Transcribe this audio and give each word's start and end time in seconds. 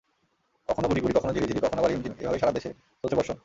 কখনো 0.69 0.87
গুঁড়ি 0.87 1.01
গুঁড়ি, 1.01 1.13
কখনো 1.13 1.31
ঝিরিঝিরি, 1.33 1.59
কখনোবা 1.59 1.87
রিমঝিম—এভাবে 1.87 2.39
সারা 2.39 2.51
দেশেই 2.51 2.73
চলছে 3.01 3.15
বর্ষণ। 3.15 3.37